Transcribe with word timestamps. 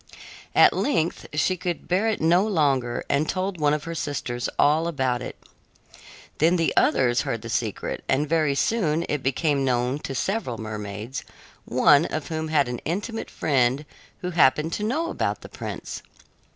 At 0.55 0.73
length 0.73 1.27
she 1.33 1.55
could 1.55 1.87
bear 1.87 2.07
it 2.07 2.19
no 2.19 2.43
longer 2.47 3.03
and 3.07 3.29
told 3.29 3.59
one 3.61 3.71
of 3.75 3.83
her 3.83 3.93
sisters 3.93 4.49
all 4.57 4.87
about 4.87 5.21
it. 5.21 5.37
Then 6.39 6.55
the 6.55 6.73
others 6.75 7.21
heard 7.21 7.43
the 7.43 7.49
secret, 7.49 8.03
and 8.09 8.27
very 8.27 8.55
soon 8.55 9.05
it 9.07 9.21
became 9.21 9.63
known 9.63 9.99
to 9.99 10.15
several 10.15 10.57
mermaids, 10.57 11.23
one 11.65 12.05
of 12.05 12.29
whom 12.29 12.47
had 12.47 12.67
an 12.67 12.79
intimate 12.79 13.29
friend 13.29 13.85
who 14.21 14.31
happened 14.31 14.73
to 14.73 14.83
know 14.83 15.11
about 15.11 15.41
the 15.41 15.49
prince. 15.49 16.01